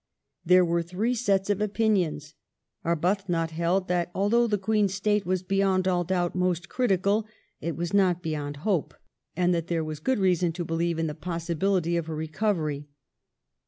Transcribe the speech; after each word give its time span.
There 0.43 0.65
were 0.65 0.81
three 0.81 1.13
sets 1.13 1.51
of 1.51 1.61
opinions: 1.61 2.33
Arbuthnot 2.83 3.51
held 3.51 3.87
that 3.89 4.09
although 4.15 4.47
the 4.47 4.57
Queen's 4.57 4.95
state 4.95 5.27
was 5.27 5.43
beyond 5.43 5.87
all 5.87 6.03
doubt 6.03 6.33
most 6.33 6.67
critical, 6.69 7.27
it 7.59 7.75
was 7.75 7.93
not 7.93 8.23
beyond 8.23 8.57
hope, 8.65 8.95
and 9.35 9.53
that 9.53 9.67
there 9.67 9.83
was 9.83 9.99
good 9.99 10.17
reason 10.17 10.53
to 10.53 10.65
believe 10.65 10.97
in 10.97 11.05
the 11.05 11.13
possibility 11.13 11.97
of 11.97 12.07
her 12.07 12.15
recovery. 12.15 12.87